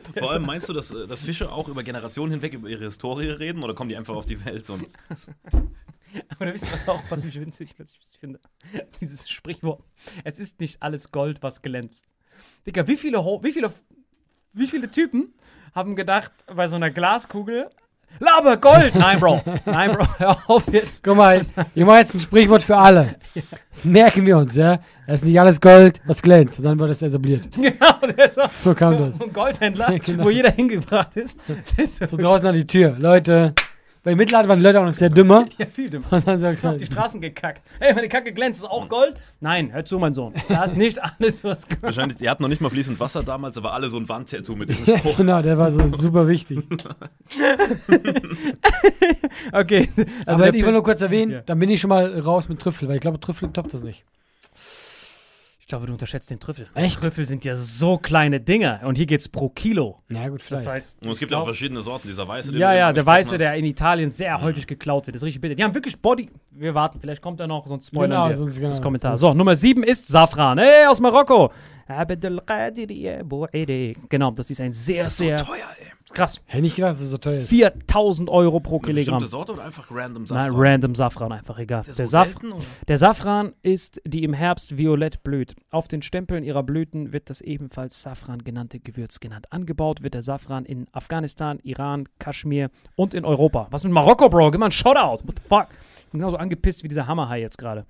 [0.18, 3.28] Vor allem meinst du, dass, äh, dass Fische auch über Generationen hinweg über ihre Historie
[3.28, 4.86] reden oder kommen die einfach auf die Welt und
[6.38, 8.38] Aber wisst ihr, was auch, was mich winzig ich finde?
[9.00, 9.82] Dieses Sprichwort.
[10.24, 12.06] Es ist nicht alles Gold, was glänzt.
[12.66, 13.72] Digga, wie viele, Ho wie viele,
[14.52, 15.32] wie viele Typen
[15.74, 17.68] haben gedacht, bei so einer Glaskugel,
[18.18, 18.94] Laber, Gold!
[18.94, 19.42] Nein, Bro.
[19.64, 21.02] Nein, Bro, hör auf jetzt.
[21.02, 21.40] Guck mal,
[21.74, 23.16] ich mache jetzt ein Sprichwort für alle.
[23.72, 24.80] Das merken wir uns, ja.
[25.06, 26.58] Es ist nicht alles Gold, was glänzt.
[26.58, 27.48] Und dann wird das etabliert.
[27.56, 29.16] Genau, der ist so, kam das.
[29.16, 30.24] so ein Goldhändler, genau.
[30.24, 31.08] wo jeder hingebracht.
[31.16, 31.36] Das
[31.78, 32.94] ist So draußen an die Tür.
[32.98, 33.54] Leute,
[34.04, 35.46] bei Mittelalter waren die Leute auch noch sehr dümmer.
[35.58, 36.06] ja, viel dümmer.
[36.10, 37.62] Und dann sagst du auf die halt, Straßen gekackt.
[37.78, 39.14] Hey, meine Kacke glänzt, ist auch Gold?
[39.40, 40.34] Nein, hör zu, mein Sohn.
[40.48, 43.56] Da ist nicht alles, was Gold wahrscheinlich, die hatten noch nicht mal fließend Wasser damals,
[43.56, 45.16] aber alle so ein Wandtattoo mit diesem Spruch.
[45.16, 46.60] genau, der war so super wichtig.
[49.52, 49.88] Okay.
[50.26, 51.40] Also Aber ich will nur kurz erwähnen, Ja.
[51.42, 54.04] dann bin ich schon mal raus mit Trüffel, weil ich glaube, Trüffel toppt das nicht.
[55.72, 56.66] Ich glaube, du unterschätzt den Trüffel.
[56.74, 57.00] Echt?
[57.00, 58.80] Trüffel sind ja so kleine Dinger.
[58.84, 60.02] Und hier geht's pro Kilo.
[60.10, 60.66] Ja, gut, vielleicht.
[60.66, 61.02] Das heißt.
[61.06, 62.08] Und es gibt auch verschiedene Sorten.
[62.08, 63.38] Dieser weiße, den Ja, ja, der Weiße, hast.
[63.40, 65.14] der in Italien sehr häufig geklaut wird.
[65.14, 65.54] Das ist richtig bitter.
[65.54, 66.28] Die haben wirklich Body.
[66.50, 68.68] Wir warten, vielleicht kommt er noch, sonst spoilern Genau, wir sonst- genau.
[68.68, 69.16] das Kommentar.
[69.16, 70.58] So, Nummer 7 ist Safran.
[70.58, 71.50] Hey, aus Marokko.
[74.10, 75.91] Genau, das ist ein sehr, Das ist so sehr teuer, ey.
[76.12, 76.40] Krass.
[76.46, 77.48] Hätte nicht gedacht, dass es so teuer ist.
[77.48, 79.18] 4000 Euro pro Eine Kilogramm.
[79.20, 80.54] bestimmte Sorte oder einfach random Nein, Safran?
[80.56, 81.80] random Safran, einfach egal.
[81.80, 82.64] Ist Der, der so Saf selten, oder?
[82.88, 85.54] der Safran ist, die im Herbst violett blüht.
[85.70, 89.46] Auf den Stempeln ihrer Blüten wird das ebenfalls Safran genannte Gewürz genannt.
[89.52, 93.68] Angebaut wird der Safran in Afghanistan, Iran, Kaschmir und in Europa.
[93.70, 94.50] Was mit Marokko, Bro?
[94.50, 95.24] Gib mal einen Shoutout.
[95.26, 95.68] What the fuck?
[95.98, 97.86] Ich bin genauso angepisst wie dieser Hammerhai jetzt gerade,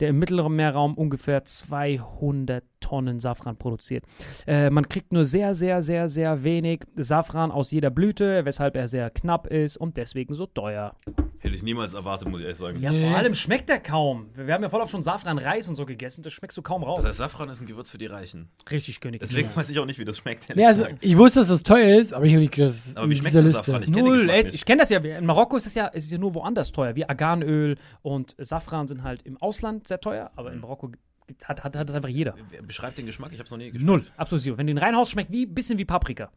[0.00, 4.04] der im mittleren Meerraum ungefähr 200 Tonnen Safran produziert.
[4.46, 8.88] Äh, man kriegt nur sehr, sehr, sehr, sehr wenig Safran aus jeder Blüte, weshalb er
[8.88, 10.96] sehr knapp ist und deswegen so teuer.
[11.38, 12.80] Hätte ich niemals erwartet, muss ich ehrlich sagen.
[12.80, 13.06] Ja, Nee.
[13.08, 14.26] vor allem schmeckt der kaum.
[14.34, 16.22] Wir wir haben ja voll auf schon Safran, Reis und so gegessen.
[16.22, 16.98] Das schmeckst du kaum raus.
[16.98, 18.48] Das heißt, Safran ist ein Gewürz für die Reichen.
[18.70, 19.20] Richtig König.
[19.20, 20.54] Deswegen weiß ich auch nicht, wie das schmeckt.
[20.54, 23.14] Ja, also, ich wusste, dass das teuer ist, aber ich habe nicht es Aber wie
[23.16, 23.62] schmeckt dieser Liste.
[23.64, 23.82] Safran?
[23.84, 24.28] Ich Null.
[24.30, 24.54] Es, nicht.
[24.54, 24.98] ich kenne das ja.
[25.00, 26.94] In Marokko ist es ja, es ist ja nur woanders teuer.
[26.96, 30.90] Wie Arganöl und Safran sind halt im Ausland sehr teuer, aber in Marokko
[31.26, 32.34] gibt, hat, hat, hat das einfach jeder.
[32.62, 33.86] Beschreibt den Geschmack, ich habe es noch nie geschmeckt.
[33.86, 34.02] Null.
[34.16, 34.58] Absolut zero.
[34.58, 36.30] Wenn du den reinhaust, schmeckt wie bisschen wie Paprika.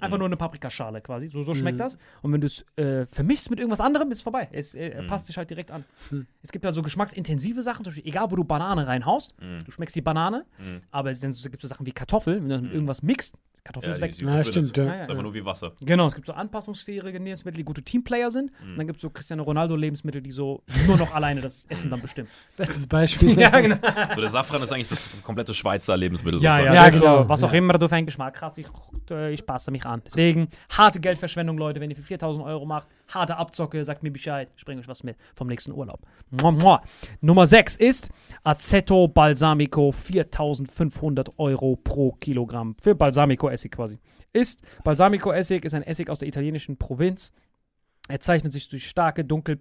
[0.00, 0.20] Einfach Mhm.
[0.20, 1.28] nur eine Paprikaschale quasi.
[1.28, 1.98] So, so schmeckt das.
[2.22, 4.48] Und wenn du es äh, vermischst mit irgendwas anderem, ist es vorbei.
[4.52, 5.06] Es äh, Mhm.
[5.08, 5.84] passt sich halt direkt an.
[6.42, 9.64] Es gibt halt so geschmacksintensive Sachen, zum Beispiel, egal wo du Banane reinhaust, Mhm.
[9.64, 10.44] du schmeckst die Banane,
[10.92, 13.02] aber es dann so- gibt es so Sachen wie Kartoffel, wenn du das mit irgendwas
[13.02, 13.34] mixt,
[13.64, 13.90] Kartoffel Mhm.
[13.90, 14.18] Ja, ist die, weg.
[14.18, 14.70] die Ja, verschwindet.
[14.70, 14.84] stimmt, ja.
[14.84, 15.22] Ja, ja, Ist einfach ja.
[15.24, 15.72] nur wie Wasser.
[15.80, 18.50] Genau, es gibt so anpassungsfähige Lebensmittel, die gute Teamplayer sind.
[18.62, 18.70] Mhm.
[18.72, 22.00] Und dann gibt es so Cristiano Ronaldo-Lebensmittel, die so nur noch alleine das Essen dann
[22.00, 22.28] bestimmen.
[22.56, 23.30] Bestes Beispiel.
[23.38, 23.76] ja, genau.
[24.14, 26.40] So, der Safran ist eigentlich das komplette Schweizer Lebensmittel.
[26.40, 26.72] Ja, ja.
[26.74, 27.22] Ja, das genau.
[27.24, 27.58] So, was auch Ja.
[27.58, 28.66] immer du für einen Geschmack hast, ich,
[29.10, 30.02] äh, ich passe mich an.
[30.04, 31.80] Deswegen, harte Geldverschwendung, Leute.
[31.80, 34.48] Wenn ihr für 4000 Euro macht, harte Abzocke, sagt mir Bescheid.
[34.56, 36.00] Ich bringe euch was mit vom nächsten Urlaub.
[36.30, 36.82] Mua, mua.
[37.20, 38.10] Nummer 6 ist
[38.44, 42.76] Aceto Balsamico, 4500 Euro pro Kilogramm.
[42.80, 43.98] Für Balsamico-Essig quasi.
[44.32, 47.32] Ist, Balsamico-Essig ist ein Essig aus der italienischen Provinz.
[48.08, 49.60] Er zeichnet sich durch starke, dunkel.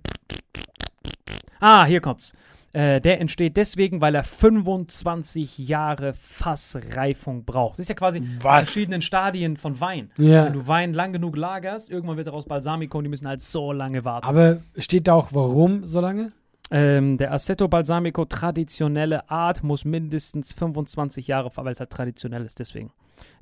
[1.59, 2.33] Ah, hier kommt's.
[2.77, 7.73] Äh, der entsteht deswegen, weil er 25 Jahre Fassreifung braucht.
[7.73, 8.65] Das ist ja quasi Was?
[8.65, 10.11] verschiedenen Stadien von Wein.
[10.17, 10.45] Ja.
[10.45, 13.71] Wenn du Wein lang genug lagerst, irgendwann wird daraus Balsamico und die müssen halt so
[13.71, 14.27] lange warten.
[14.27, 16.33] Aber steht da auch, warum so lange?
[16.69, 22.59] Ähm, der Assetto Balsamico, traditionelle Art, muss mindestens 25 Jahre, weil es halt traditionell ist,
[22.59, 22.91] deswegen.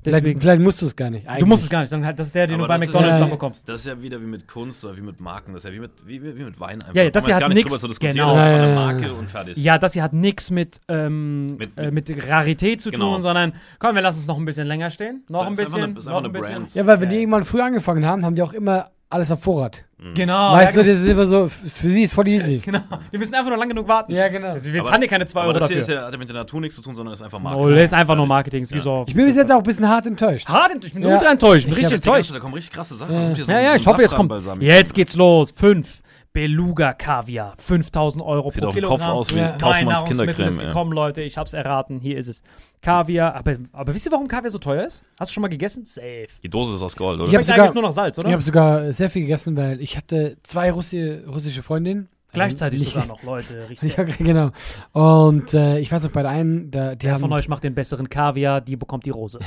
[0.04, 0.24] Deswegen.
[0.24, 1.26] Vielleicht, vielleicht musst du es gar nicht.
[1.40, 3.14] du musst es gar nicht, dann halt, das ist der, den Aber du bei McDonalds
[3.14, 3.68] ja- dann bekommst.
[3.68, 5.52] Das ist ja wieder wie mit Kunst oder wie mit Marken.
[5.52, 6.94] Das ist ja wie mit, wie, wie mit Wein einfach.
[6.94, 8.14] Ja, ja, das hier hat nicht nix- drüber zu diskutieren.
[8.14, 8.28] genau.
[8.28, 8.92] Das ist einfach eine Ja, ja, ja.
[9.00, 9.56] Marke und fertig.
[9.56, 13.14] Ja, das hier hat nichts mit, ähm, Mit- mit, äh, mit Rarität zu Genau.
[13.14, 15.24] tun, sondern komm, wir lassen es noch ein bisschen länger stehen.
[15.28, 16.54] Noch ein bisschen, eine- das ist noch einfach ein eine bisschen.
[16.54, 16.74] Brand.
[16.74, 17.14] Ja, weil wenn Ja.
[17.14, 19.84] die irgendwann früh angefangen haben, haben die auch immer alles auf Vorrat.
[20.14, 20.52] Genau.
[20.52, 22.58] weißt ja, du, das ist immer so, für sie ist voll easy.
[22.64, 22.80] Genau.
[23.10, 24.12] Wir müssen einfach nur lang genug warten.
[24.12, 24.48] Ja, genau.
[24.48, 25.94] Also, wir Aber- zahlen dir keine 2 Aber Euro das hier dafür.
[25.94, 27.74] ist ja, hat ja mit der Natur nichts zu tun, sondern ist einfach Oh, Marketing.
[27.76, 28.26] das ist einfach nur.
[28.26, 28.64] Marketing.
[28.68, 28.78] Ja.
[28.80, 29.04] so.
[29.08, 30.48] Ich bin bis jetzt auch ein bisschen hart enttäuscht.
[30.48, 30.94] hart enttäuscht.
[30.94, 31.14] Ich bin Ja.
[31.16, 31.60] ultra enttäuscht.
[31.60, 32.34] Ich bin Ich richtig enttäuscht.
[32.34, 33.14] Da kommen richtig krasse Sachen.
[33.14, 33.44] Ja.
[33.44, 34.32] So Ja, ja, ein ich hoffe, jetzt kommt.
[34.60, 35.52] Jetzt geht's los.
[35.52, 36.00] Fünf.
[36.36, 37.54] Beluga-Kaviar.
[37.58, 38.98] 5000 Euro Sieht pro auf dem Kilogramm.
[39.00, 39.56] Kopf aus wie Ja.
[39.56, 40.48] Kaufmanns Kindercreme.
[40.48, 41.22] ist gekommen, Leute.
[41.22, 41.98] Ich hab's erraten.
[42.00, 42.42] Hier ist es.
[42.82, 43.34] Kaviar.
[43.34, 45.02] Aber, aber wisst ihr, warum Kaviar so teuer ist?
[45.18, 45.84] Hast du schon mal gegessen?
[45.86, 46.26] Safe.
[46.42, 47.28] Die Dose ist aus Gold, oder?
[47.28, 48.28] Ich hab Schmeckt sogar- eigentlich nur noch Salz, oder?
[48.28, 52.08] Ich habe sogar sehr viel gegessen, weil ich hatte zwei Russi russische Freundinnen.
[52.36, 53.66] Gleichzeitig Nicht- sogar noch, Leute.
[53.70, 53.96] Richtig.
[53.96, 54.50] Ja, genau.
[54.92, 57.64] Und äh, ich weiß noch, bei der einen, da, die Wer haben, von euch macht
[57.64, 59.38] den besseren Kaviar, die bekommt die Rose.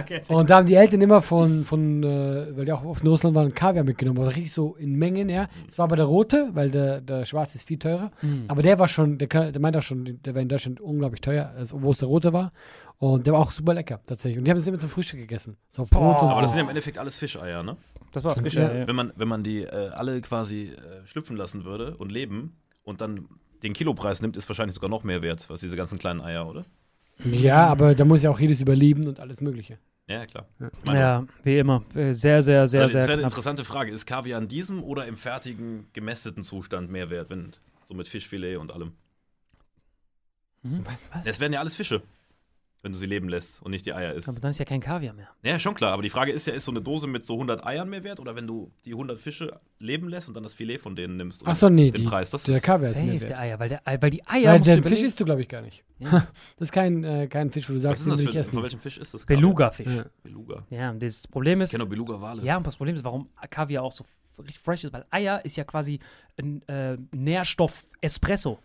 [0.00, 3.08] okay, und da haben die Eltern immer von, von äh, weil die auch oft in
[3.08, 4.18] Russland waren, Kaviar mitgenommen.
[4.18, 5.46] Aber richtig so in Mengen, ja.
[5.68, 8.10] Es war aber der rote, weil der, der schwarze ist viel teurer.
[8.22, 8.44] Mhm.
[8.48, 11.52] Aber der war schon, der, der meinte auch schon, der war in Deutschland unglaublich teuer,
[11.56, 12.50] also, wo es der rote war.
[12.98, 14.38] Und der war auch super lecker, tatsächlich.
[14.38, 15.56] Und die haben es immer zum Frühstück gegessen.
[15.68, 16.52] So auf Brot und Aber das so.
[16.52, 17.76] sind ja im Endeffekt alles Fischeier, ne?
[18.14, 18.72] Das war's, Fischer.
[18.72, 18.80] Ja.
[18.80, 18.86] Ja.
[18.86, 23.00] Wenn man, wenn man die äh, alle quasi äh, schlüpfen lassen würde und leben und
[23.00, 23.28] dann
[23.62, 26.64] den Kilopreis nimmt, ist wahrscheinlich sogar noch mehr wert, was diese ganzen kleinen Eier, oder?
[27.24, 29.78] Ja, aber da muss ja auch jedes überleben und alles Mögliche.
[30.06, 30.46] Ja, klar.
[30.60, 30.70] Ja.
[30.86, 31.82] Meine- Ja, wie immer.
[31.94, 33.90] Äh, Sehr, sehr, sehr, Also, sehr das wäre eine interessante Frage.
[33.90, 37.30] Ist Kaviar in diesem oder im fertigen, gemästeten Zustand mehr wert?
[37.30, 37.52] Wenn,
[37.88, 38.92] so mit Fischfilet und allem.
[40.62, 41.10] Was?
[41.24, 42.02] Das wären ja alles Fische,
[42.84, 44.28] wenn du sie leben lässt und nicht die Eier isst.
[44.28, 45.28] Aber dann ist ja kein Kaviar mehr.
[45.42, 45.92] Ja, schon klar.
[45.94, 48.20] Aber die Frage ist ja, ist so eine Dose mit so 100 Eiern mehr wert?
[48.20, 51.42] Oder wenn du die 100 Fische leben lässt und dann das Filet von denen nimmst?
[51.42, 52.30] und Ach so, nee, den die, Preis.
[52.30, 53.38] Das der ist, Kaviar ist mehr der wert.
[53.40, 55.62] Eier, weil, der, Ei- weil die Eier Weil den Fisch isst du, glaube ich, gar
[55.62, 55.82] nicht.
[55.98, 56.10] Ja.
[56.58, 58.54] Das ist kein, äh, kein Fisch, wo du sagst, den will ich essen.
[58.54, 59.24] von welchem Fisch ist das?
[59.24, 59.90] Beluga-Fisch.
[59.92, 60.04] Ja.
[60.22, 60.66] Beluga.
[60.70, 62.42] Ja, und das Problem Ich ist, kenne nur Beluga-Wale.
[62.44, 64.04] ja, und das Problem ist, warum Kaviar auch so
[64.38, 66.00] richtig fresh ist, weil Eier ist ja quasi
[66.38, 68.58] ein äh, Nährstoff-Espresso.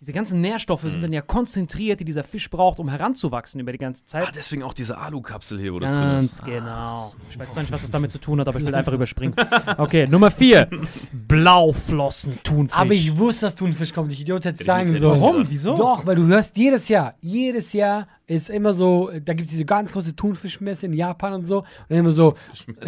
[0.00, 3.76] Diese ganzen Nährstoffe sind dann ja konzentriert, die dieser Fisch braucht, um heranzuwachsen über die
[3.76, 4.28] ganze Zeit.
[4.28, 6.44] Ah, deswegen auch diese Alu-Kapsel hier, wo das drin Ganz ist.
[6.46, 7.12] genau.
[7.28, 9.34] Ich weiß zwar nicht, was das damit zu tun hat, aber ich will einfach überspringen.
[9.76, 10.70] Okay, Nummer vier.
[11.12, 12.78] Blauflossen-Thunfisch.
[12.78, 14.10] Aber ich wusste, dass Thunfisch kommt.
[14.12, 15.20] Ich Idiot hätte es sagen sollen.
[15.20, 15.44] Warum?
[15.50, 15.76] Wieso?
[15.76, 19.64] Doch, weil du hörst jedes Jahr, jedes Jahr ist immer so, da gibt es diese
[19.64, 21.58] ganz große Thunfischmesse in Japan und so.
[21.58, 22.34] Und dann immer so,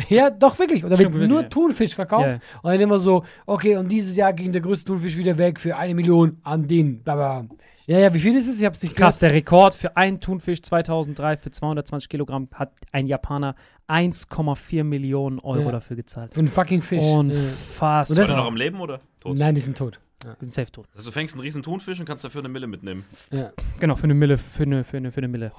[0.08, 0.84] ja, doch wirklich.
[0.84, 1.48] Und da wird nur ja.
[1.48, 2.26] Thunfisch verkauft.
[2.26, 2.60] Ja.
[2.62, 5.76] Und dann immer so, okay, und dieses Jahr ging der größte Thunfisch wieder weg für
[5.76, 7.02] eine Million an den.
[7.02, 7.46] Baba.
[7.86, 8.58] Ja, ja, wie viel ist es?
[8.60, 13.06] Ich hab's nicht Krass, der Rekord für einen Thunfisch 2003 für 220 Kilogramm hat ein
[13.06, 13.54] Japaner
[13.88, 15.72] 1,4 Millionen Euro Ja.
[15.72, 16.32] dafür gezahlt.
[16.32, 17.02] Für einen fucking Fisch.
[17.02, 18.06] Unfassbar.
[18.08, 19.36] Und er ist- noch am Leben oder tot?
[19.36, 19.98] Nein, die sind tot.
[20.24, 20.34] Ja.
[20.40, 20.86] Die sind safe tot.
[20.94, 23.04] Also du fängst einen riesen Thunfisch und kannst dafür eine Mille mitnehmen.
[23.32, 23.50] Ja.
[23.80, 25.50] Genau, für eine Mille, für eine, für eine, für eine Mille.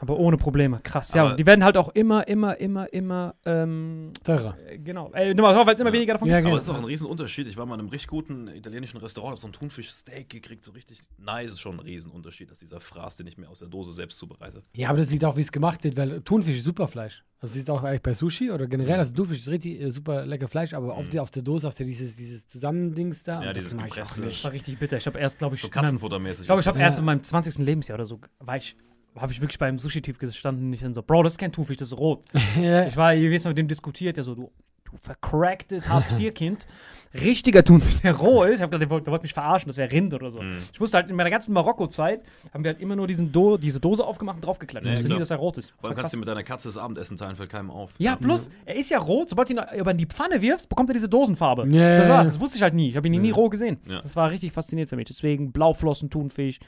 [0.00, 0.80] Aber ohne Probleme.
[0.82, 1.12] Krass.
[1.14, 4.56] Ja, Aber- und die werden halt auch immer, immer, immer, immer, ähm, Teurer.
[4.66, 5.12] äh, genau.
[5.12, 6.44] Äh, weil es immer weniger davon Ja, gibt.
[6.44, 6.50] genau.
[6.54, 7.46] Aber es ist auch ein Riesenunterschied.
[7.48, 10.72] Ich war mal in einem richtig guten italienischen Restaurant, hab so ein Thunfischsteak gekriegt, so
[10.72, 11.50] richtig nice.
[11.50, 14.62] Ist schon ein Riesenunterschied, als dieser Fraß, den ich mir aus der Dose selbst zubereite.
[14.74, 17.22] Ja, aber das liegt auch, wie es gemacht wird, weil Thunfisch ist super Fleisch.
[17.40, 18.98] Das ist auch eigentlich bei Sushi oder generell.
[18.98, 21.78] Also Thunfisch ist richtig äh, super lecker Fleisch, aber auf, die, auf der Dose hast
[21.80, 23.42] du dieses, dieses Zusammendings da.
[23.42, 24.20] Ja, und dieses das mag ich auch gepresste.
[24.22, 24.38] nicht.
[24.38, 24.96] Das war richtig bitter.
[24.96, 26.40] Ich habe erst, glaube ich, So in meinem- Katzenfuttermäßig.
[26.42, 26.84] ich glaube, ich habe Ja.
[26.84, 27.64] erst in meinem 20.
[27.64, 28.76] Lebensjahr oder so, war ich,
[29.16, 31.76] habe ich wirklich beim Sushi-Typ gestanden und ich dann so, Bro, das ist kein Thunfisch,
[31.76, 32.24] das ist rot.
[32.56, 34.50] Ich war jedes Mal mit dem diskutiert, der so, du,
[34.90, 36.66] du vercracktes Hartz-IV-Kind.
[37.12, 38.56] Richtiger Thunfisch, der roh ist.
[38.56, 40.40] Ich habe gedacht, der wollte, mich verarschen, das wäre Rind oder so.
[40.40, 40.58] Mhm.
[40.72, 42.22] Ich wusste halt, in meiner ganzen Marokko-Zeit
[42.54, 44.86] haben wir halt immer nur diesen Do diese Dose aufgemacht und draufgeklatscht.
[44.86, 45.74] Ja, ich wusste nie, dass er rot ist.
[45.82, 47.90] Allem kannst du mit deiner Katze das Abendessen teilen, fällt keinem auf.
[47.98, 50.88] Ja, plus, er ist ja rot, sobald du ihn aber in die Pfanne wirfst, bekommt
[50.90, 51.66] er diese Dosenfarbe.
[51.68, 52.90] Ja, ja, das war's, das wusste ich halt nie.
[52.90, 53.78] Ich habe ihn nie roh gesehen.
[53.88, 54.00] Ja.
[54.00, 55.08] Das war richtig faszinierend für mich.
[55.08, 56.60] Deswegen Blauflossen, Thunfisch,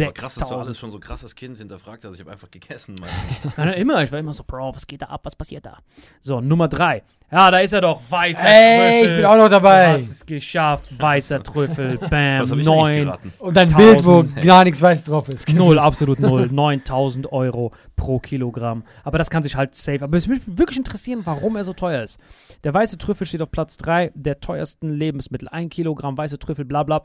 [0.00, 0.76] Aber krass, dass du alles 6000.
[0.78, 2.14] schon so krass als Kind hinterfragt hast.
[2.14, 2.94] Ich habe einfach gegessen.
[3.76, 4.02] immer.
[4.02, 5.20] Ich war immer so, Bro, was geht da ab?
[5.24, 5.78] Was passiert da?
[6.20, 7.02] So, Nummer drei.
[7.32, 7.98] Ja, da ist er doch.
[8.10, 9.16] Weißer Ey, ich Trüffel.
[9.16, 9.92] bin auch noch Du dabei.
[9.94, 11.00] hast es geschafft.
[11.00, 11.96] Weißer Trüffel.
[12.10, 12.40] Bam.
[12.42, 12.92] Was ich eigentlich Neun.
[13.06, 13.32] geraten?
[13.38, 14.42] Und ein Bild, wo 1000.
[14.42, 15.48] gar nichts weiß drauf ist.
[15.48, 16.48] Null, absolut null.
[16.52, 18.84] 9000 Euro pro Kilogramm.
[19.02, 20.02] Aber das kann sich halt safe.
[20.02, 22.18] Aber es würde mich wirklich interessieren, warum er so teuer ist.
[22.64, 25.48] Der weiße Trüffel steht auf Platz 3 der teuersten Lebensmittel.
[25.48, 27.02] Ein Kilogramm weiße Trüffel, bla bla.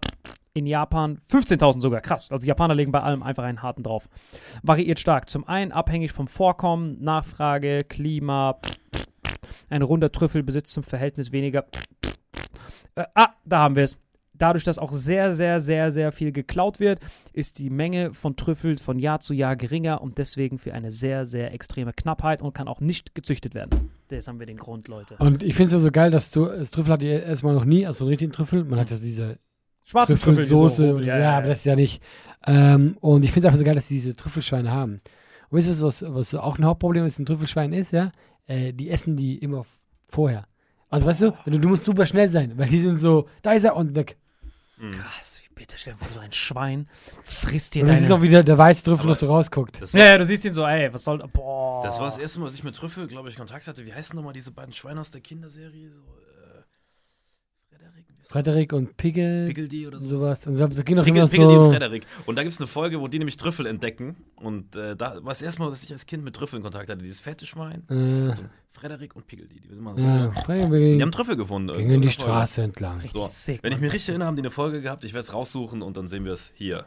[0.53, 2.01] In Japan 15.000 sogar.
[2.01, 2.27] Krass.
[2.31, 4.09] Also die Japaner legen bei allem einfach einen harten drauf.
[4.61, 5.29] Variiert stark.
[5.29, 8.57] Zum einen abhängig vom Vorkommen, Nachfrage, Klima.
[9.69, 11.65] Ein runder Trüffel besitzt zum Verhältnis weniger.
[12.95, 13.97] Äh, ah, da haben wir es.
[14.33, 16.99] Dadurch, dass auch sehr, sehr, sehr, sehr viel geklaut wird,
[17.33, 21.25] ist die Menge von Trüffel von Jahr zu Jahr geringer und deswegen für eine sehr,
[21.25, 23.89] sehr extreme Knappheit und kann auch nicht gezüchtet werden.
[24.09, 25.15] Das haben wir den Grund, Leute.
[25.17, 27.65] Und ich finde es ja so geil, dass du, das Trüffel hat ihr erstmal noch
[27.65, 28.63] nie, also so einen richtigen Trüffel.
[28.63, 29.39] Man hat ja diese
[29.83, 30.83] Schwarze Trüffelsoße.
[30.83, 32.03] die so- so, ja, aber das ist ja nicht.
[32.45, 35.01] Ähm, und ich finde es einfach so geil, dass sie diese Trüffelschweine haben.
[35.49, 38.11] Und wisst ihr, was, was auch ein Hauptproblem ist, ein Trüffelschwein ist, ja?
[38.47, 39.65] Äh, die essen die immer
[40.05, 40.47] vorher.
[40.89, 43.65] Also weißt du, du, du musst super schnell sein, weil die sind so, da ist
[43.65, 44.17] er und weg.
[44.77, 46.87] Krass, wie bitte, stell dir vor, so ein Schwein
[47.23, 48.19] frisst dir Und das ist deine...
[48.19, 49.81] auch wieder der weiße Trüffel, was so rausguckt.
[49.81, 51.17] Das Ja, ja, du siehst ihn so, ey, was soll...
[51.33, 51.83] Boah.
[51.83, 53.85] das war das erste Mal, dass ich mit Trüffel, glaube ich, Kontakt hatte.
[53.85, 55.89] Wie heißen nochmal diese beiden Schweine aus der Kinderserie?
[55.91, 56.03] So,
[57.99, 60.41] äh, Frederik und Pigel, Piggledy oder sowas.
[60.43, 60.59] sowas.
[60.61, 61.71] Und da ging noch Piggle, immer und so.
[61.71, 62.03] Frederik.
[62.25, 64.17] Und da gibt es eine Folge, wo die nämlich Trüffel entdecken.
[64.35, 67.01] Und äh, da war es erstmal, dass ich als Kind mit Trüffeln Kontakt hatte.
[67.01, 67.87] Dieses fette Schwein.
[67.89, 69.61] Äh, So, Frederik und Piggledy.
[69.61, 71.77] Die, sind immer- ja, Frederik die haben Trüffel gefunden.
[71.77, 72.11] ging in die.
[72.11, 73.01] Straße entlang.
[73.11, 73.63] So, sick.
[73.63, 75.05] wenn ich mich richtig erinnere, haben die eine Folge gehabt.
[75.05, 76.85] Ich werde es raussuchen und dann sehen wir es hier.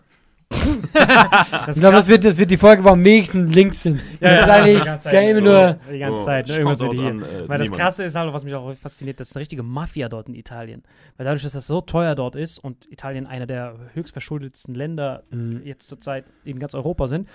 [0.92, 4.00] Das Ich glaube, das wird, das wird die Folge, wo am wenigsten Links sind.
[4.20, 5.78] das ist eigentlich der immer nur.
[5.92, 6.54] Die ganze Oh, Zeit, ne?
[6.54, 7.10] Irgendwas Shoutout wird hier.
[7.10, 7.70] an, äh, Weil das.
[7.70, 10.82] Krasse ist halt, was mich auch fasziniert, das ist eine richtige Mafia dort in Italien.
[11.16, 15.22] Weil dadurch, dass das so teuer dort ist und Italien einer der höchst verschuldetsten Länder
[15.30, 15.62] Mhm.
[15.64, 17.28] jetzt zurzeit in ganz Europa sind,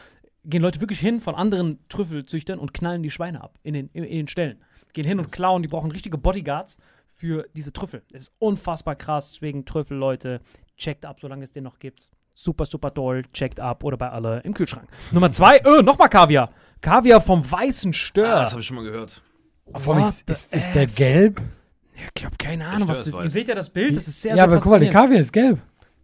[0.43, 4.04] gehen Leute wirklich hin von anderen Trüffelzüchtern und knallen die Schweine ab in den, in,
[4.04, 4.58] in den Ställen.
[4.93, 6.78] Gehen hin und klauen, die brauchen richtige Bodyguards
[7.13, 8.04] für diese Trüffel.
[8.12, 10.41] Das ist unfassbar krass, deswegen Trüffel, Leute,
[10.78, 12.10] checkt ab, solange es den noch gibt.
[12.38, 14.89] Super, super toll, checkt ab oder bei alle im Kühlschrank.
[15.12, 16.50] Nummer zwei, äh, nochmal Kaviar.
[16.82, 18.36] Kaviar vom weißen Stör.
[18.36, 19.21] Ah, das habe ich schon mal gehört.
[19.67, 21.41] What ist, ist, ist der gelb?
[22.13, 23.19] Ich habe keine Ahnung, was das ist.
[23.19, 24.89] Ihr seht ja das Bild, das ist sehr, ja, sehr aber guck mal, der.
[24.89, 25.62] Kaviar ist gelb.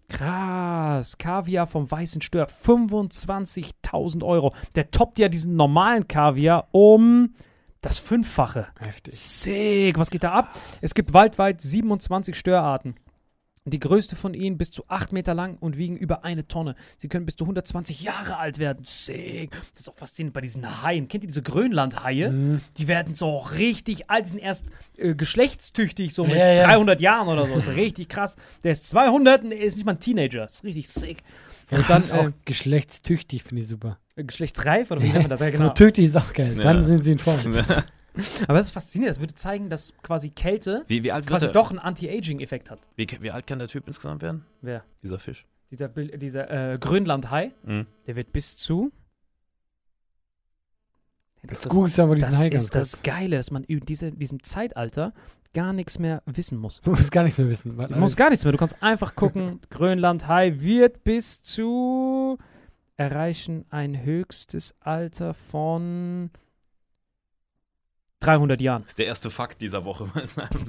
[0.07, 4.55] Krass, Kaviar vom weißen Stör, 25.000 Euro.
[4.75, 7.33] Der toppt ja diesen normalen Kaviar um
[7.81, 8.67] das Fünffache.
[8.79, 9.13] Heftig.
[9.13, 10.55] Sick, was geht da ab?
[10.79, 12.95] Es gibt weltweit 27 Störarten.
[13.65, 16.75] Die größte von ihnen bis zu 8 Meter lang und wiegen über eine Tonne.
[16.97, 18.83] Sie können bis zu 120 Jahre alt werden.
[18.85, 19.51] Sick.
[19.51, 21.07] Das ist auch faszinierend bei diesen Haien.
[21.07, 22.31] Kennt ihr diese Grönlandhaie?
[22.31, 22.61] Mhm.
[22.77, 24.65] Die werden so richtig alt, die sind erst
[24.97, 26.63] äh, geschlechtstüchtig, so mit Ja, ja.
[26.65, 27.53] 300 Jahren oder so.
[27.53, 28.35] Das ist richtig krass.
[28.63, 30.41] Der ist 200 und er ist nicht mal ein Teenager.
[30.41, 31.23] Das ist richtig sick.
[31.69, 33.99] Und dann auch äh, geschlechtstüchtig, finde ich super.
[34.15, 35.39] geschlechtsreif oder wie nennt man das?
[35.39, 35.65] Ja, genau.
[35.65, 36.55] Nur tüchtig ist auch geil.
[36.57, 36.63] Ja.
[36.63, 37.37] Dann sind sie in Form.
[38.47, 39.15] Aber das ist faszinierend.
[39.15, 42.69] Das würde zeigen, dass quasi Kälte wie, wie, alt wird quasi der, doch einen Anti-Aging-Effekt
[42.69, 42.79] hat.
[42.95, 44.45] wie, wie alt kann der Typ insgesamt werden?
[44.61, 44.83] Wer?
[45.01, 45.45] Dieser Fisch.
[45.71, 47.87] Dieser, dieser äh, Grönlandhai, Mhm.
[48.05, 48.91] der wird bis zu.
[51.43, 53.03] Das, Das googelst du aber diesen das Hai ganz ist das.
[53.03, 55.13] Geile, dass man in diese, diesem Zeitalter
[55.53, 56.81] gar nichts mehr wissen muss.
[56.83, 57.77] Du musst gar nichts mehr wissen.
[57.77, 58.51] Du musst gar nichts mehr.
[58.51, 62.37] Du kannst einfach gucken, Grönlandhai wird bis zu
[62.97, 66.29] erreichen ein höchstes Alter von
[68.21, 68.83] 300 Jahren.
[68.83, 70.05] Das ist der erste Fakt dieser Woche.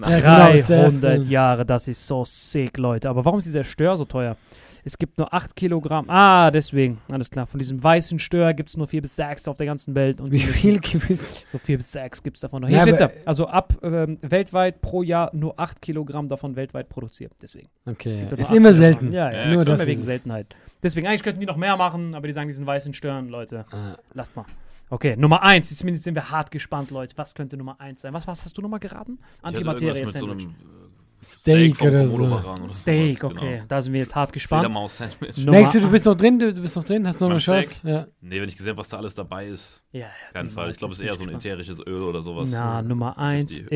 [0.08, 1.30] Ja, genau, ist der 300 erste.
[1.32, 3.08] Jahre, das ist so sick, Leute.
[3.08, 4.36] Aber warum ist dieser Stör so teuer?
[4.84, 6.06] Es gibt nur 8 Kilogramm.
[6.10, 6.98] Ah, deswegen.
[7.08, 7.46] Alles klar.
[7.46, 10.20] Von diesem weißen Stör gibt es nur 4 bis 6 auf der ganzen Welt.
[10.20, 11.46] Und Wie viel gibt's?
[11.52, 12.68] So 4 bis 6 gibt es davon noch.
[12.68, 13.06] Ja, Hier steht's ja.
[13.06, 17.32] aber- Also ab ähm, weltweit pro Jahr nur 8 Kilogramm davon weltweit produziert.
[17.40, 17.68] Deswegen.
[17.86, 18.26] Okay.
[18.28, 18.74] Gibt Ist immer 8 Kilogramm.
[18.74, 19.12] selten.
[19.12, 19.38] Ja, ja.
[19.44, 20.06] Ja, nur das das wegen ist es.
[20.06, 20.46] Seltenheit.
[20.82, 23.64] Deswegen, eigentlich könnten die noch mehr machen, aber die sagen diesen weißen Stören, Leute.
[23.70, 24.46] Ah, Lasst mal.
[24.92, 25.74] Okay, Nummer 1.
[25.78, 27.16] Zumindest sind wir hart gespannt, Leute.
[27.16, 28.12] Was könnte Nummer 1 sein?
[28.12, 29.18] Was, was hast du nochmal geraten?
[29.40, 30.44] Antimaterie mit so Sandwich.
[30.44, 32.24] einem äh, Steak vom oder so.
[32.26, 33.52] Oder Steak, sowas, okay.
[33.54, 33.64] Genau.
[33.68, 34.66] Da sind wir jetzt hart gespannt.
[34.66, 36.38] Denkst du, bist noch drin?
[36.38, 37.08] Du, bist noch drin?
[37.08, 37.80] Hast du noch eine Chance?
[37.88, 38.06] Ja.
[38.20, 40.06] Nee, wenn ich gesehen habe, was da alles dabei ist, Ja, ja.
[40.34, 40.70] keinen Fall.
[40.70, 41.80] Ich glaube, es ist eher so ein ätherisches.
[41.86, 42.50] Öl oder sowas.
[42.52, 43.74] Na, Nummer die 1 Flöten.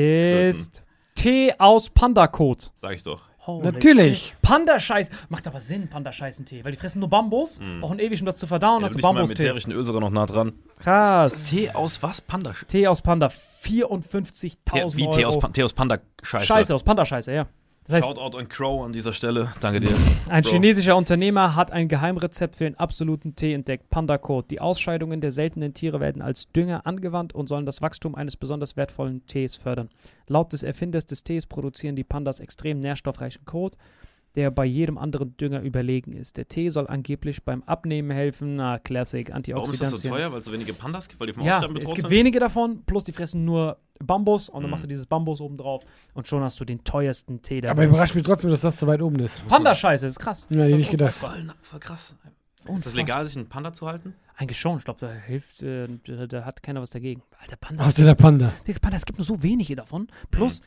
[0.51, 2.73] ist Tee aus Pandakot.
[2.75, 3.23] Sag ich doch.
[3.47, 4.19] Holy Natürlich.
[4.29, 4.43] shit.
[4.43, 5.11] Panda-Scheiß.
[5.29, 6.65] Macht aber Sinn, Panda-Scheißen-Tee.
[6.65, 8.81] Weil die fressen nur Bambus, brauchen ewig, um das zu verdauen.
[8.83, 9.43] Ja, also mal mit Bambustee.
[9.45, 10.53] ätherischen Öl sogar noch nah dran.
[10.79, 11.47] Krass.
[11.51, 12.21] Tee aus was?
[12.21, 12.53] Panda.
[12.69, 13.29] Tee aus Panda.
[13.63, 15.13] Tee, 54.000 wie Euro.
[15.17, 16.47] Tee aus, Pa- Tee aus Panda-Scheiße.
[16.47, 17.47] Scheiße, aus Panda-Scheiße, ja.
[17.87, 19.53] Das heißt, Shoutout an Crow an dieser Stelle.
[19.61, 19.95] Danke dir.
[20.29, 20.51] Ein Bro.
[20.51, 24.49] chinesischer Unternehmer hat ein Geheimrezept für den absoluten Tee entdeckt, Panda-Code.
[24.51, 28.77] Die Ausscheidungen der seltenen Tiere werden als Dünger angewandt und sollen das Wachstum eines besonders
[28.77, 29.89] wertvollen Tees fördern.
[30.27, 33.77] Laut des Erfinders des Tees produzieren die Pandas extrem nährstoffreichen Code,
[34.37, 36.37] der bei jedem anderen Dünger überlegen ist.
[36.37, 38.57] Der Tee soll angeblich beim Abnehmen helfen.
[38.57, 39.57] Na, Classic, Warum ist das
[39.95, 39.99] Antioxidantien.
[39.99, 40.33] so teuer?
[40.33, 41.19] Weil es so wenige Pandas gibt?
[41.21, 42.11] Weil die vom Ja, Aussterben es gibt sind?
[42.11, 44.71] wenige davon, plus die fressen nur Bambus und dann Mhm.
[44.73, 45.83] machst du dieses Bambus oben drauf
[46.15, 47.91] und schon hast du den teuersten Tee der Aber Welt.
[47.91, 49.47] überrascht mich trotzdem, dass das so weit oben ist.
[49.49, 50.47] Panda-Scheiße, ist krass.
[50.51, 51.15] Ja, Ist hätte das ich gedacht.
[51.15, 52.17] Voll, voll krass.
[52.75, 54.15] Ist das legal, sich einen Panda zu halten?
[54.37, 54.77] Eigentlich schon.
[54.79, 57.23] Ich glaube, da hilft, äh, da, da hat keiner was dagegen.
[57.41, 57.87] Alter, Panda.
[57.87, 58.53] Außer der Panda.
[58.67, 60.09] Digga, Panda, es gibt nur so wenige davon.
[60.31, 60.65] Plus, Mhm.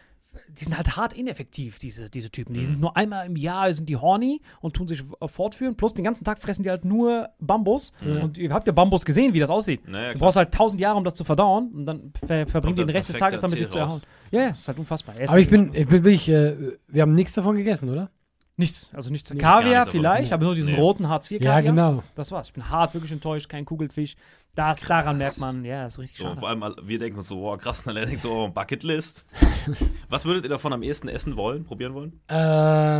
[0.47, 2.53] Die sind halt hart ineffektiv, diese, diese Typen.
[2.53, 5.75] Die sind nur einmal im Jahr sind die horny und tun sich äh, fortführen.
[5.75, 7.93] Plus, den ganzen Tag fressen die halt nur Bambus.
[8.01, 9.87] Und ihr habt ja Bambus gesehen, wie das aussieht.
[9.87, 11.71] Naja, Du brauchst halt tausend Jahre, um das zu verdauen.
[11.73, 14.01] Und dann ver verbringen die den Rest des Tages damit, sich zu erhauen.
[14.31, 15.15] Ja, ja, ist halt unfassbar.
[15.17, 16.55] Er Aber ich bin, ich bin wirklich, äh,
[16.87, 18.11] wir haben nichts davon gegessen, oder?
[18.59, 18.91] Nichts.
[18.93, 19.29] Also nichts.
[19.29, 19.91] Gar Kaviar nichts davon.
[19.91, 20.79] vielleicht, aber nur diesen Nee.
[20.79, 22.03] roten Hartz IV Ja, genau.
[22.15, 22.47] Das war's.
[22.47, 23.47] Ich bin hart wirklich enttäuscht.
[23.47, 24.15] Kein Kugelfisch.
[24.55, 26.39] Das, daran merkt man, ja, das ist richtig So, schade.
[26.41, 29.25] vor allem, all- wir denken uns so, wow, krass, und dann denkt so, oh, Bucketlist.
[30.09, 32.19] Was würdet ihr davon am ehesten essen wollen, probieren wollen?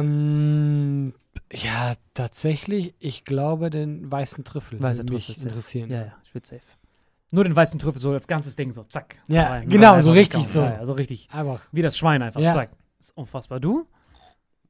[0.10, 1.14] Ähm,
[1.52, 5.90] ja, tatsächlich, ich glaube, den weißen Trüffel Weißer würde mich Trüffel, interessieren.
[5.92, 6.62] Ja, ja, ich würde safe.
[7.32, 9.18] Nur den weißen Trüffel, so als ganzes Ding, so zack.
[9.28, 9.70] Ja, rein.
[9.70, 10.60] genau, Einfach so richtig so.
[10.62, 11.28] Ja, ja, so richtig.
[11.32, 11.62] Einfach.
[11.72, 12.54] Wie das Schwein einfach, Ja.
[12.54, 12.70] zack.
[12.98, 13.60] Das ist unfassbar.
[13.60, 13.86] Du?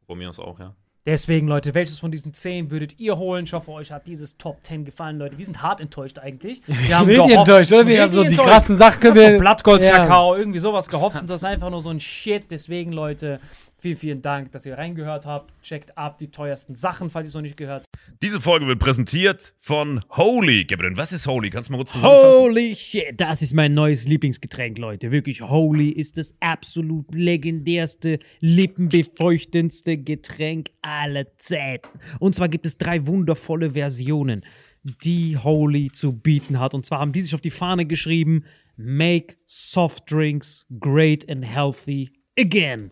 [0.10, 0.74] Von mir aus auch, ja.
[1.06, 3.46] Deswegen, Leute, welches von diesen 10 würdet ihr holen?
[3.46, 5.38] Ich hoffe, euch hat dieses Top 10 gefallen, Leute.
[5.38, 6.62] Wir sind hart enttäuscht eigentlich.
[6.68, 7.86] Wir Ich richtig gehofft- enttäuscht, oder?
[7.88, 8.50] Wir haben so die enttäuscht.
[8.50, 9.38] krassen Sachen wir.
[9.38, 9.98] Blattgold, Ja.
[9.98, 12.50] Kakao, irgendwie sowas gehofft und das ist einfach nur so ein Shit.
[12.50, 13.40] Deswegen, Leute,
[13.82, 15.54] Vielen, vielen Dank, dass ihr reingehört habt.
[15.64, 18.20] Checkt ab die teuersten Sachen, falls ihr es noch nicht gehört habt.
[18.22, 20.66] Diese Folge wird präsentiert von Holy.
[20.66, 21.50] Gabriel, was ist Holy?
[21.50, 22.40] Kannst du mal kurz zusammenfassen?
[22.42, 25.12] Holy shit, das ist mein neues Lieblingsgetränk, Leute.
[25.12, 31.88] Wirklich, Holy ist das absolut legendärste, lippenbefeuchtendste Getränk aller Zeiten.
[32.20, 34.44] Und zwar gibt es drei wundervolle Versionen,
[35.06, 36.74] die Holy zu bieten hat.
[36.74, 38.44] Und zwar haben die sich auf die Fahne geschrieben:
[38.76, 42.92] Make soft drinks great and healthy again.